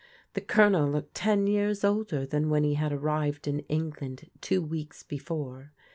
The 0.33 0.41
Colonel 0.41 0.89
looked 0.89 1.13
ten 1.13 1.45
years 1.45 1.83
older 1.83 2.25
than 2.25 2.49
when 2.49 2.63
he 2.63 2.73
had 2.73 2.91
arrived 2.91 3.47
in 3.47 3.59
England 3.69 4.31
two 4.41 4.59
weeks 4.63 5.03
before. 5.03 5.73